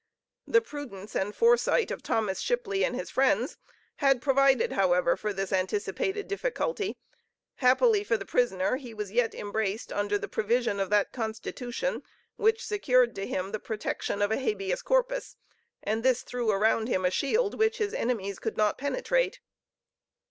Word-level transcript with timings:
The 0.47 0.61
prudence 0.61 1.15
and 1.15 1.35
foresight 1.35 1.91
of 1.91 2.01
Thomas 2.01 2.39
Shipley 2.39 2.83
and 2.83 2.95
his 2.95 3.11
friends 3.11 3.57
had 3.97 4.19
provided, 4.19 4.71
however, 4.71 5.15
for 5.15 5.31
this 5.31 5.53
anticipated 5.53 6.27
difficulty. 6.27 6.97
Happily 7.57 8.03
for 8.03 8.17
the 8.17 8.25
prisoner, 8.25 8.77
he 8.77 8.95
was 8.95 9.11
yet 9.11 9.35
embraced 9.35 9.93
under 9.93 10.17
the 10.17 10.27
provision 10.27 10.79
of 10.79 10.89
that 10.89 11.11
constitution, 11.13 12.01
which 12.35 12.65
secured 12.65 13.13
to 13.13 13.27
him 13.27 13.51
the 13.51 13.59
protection 13.59 14.23
of 14.23 14.31
a 14.31 14.37
habeas 14.37 14.81
corpus, 14.81 15.35
and 15.83 16.01
this 16.01 16.23
threw 16.23 16.49
around 16.49 16.87
him 16.87 17.05
a 17.05 17.11
shield 17.11 17.53
which 17.59 17.77
his 17.77 17.93
enemies 17.93 18.39
could 18.39 18.57
not 18.57 18.79
penetrate. 18.79 19.39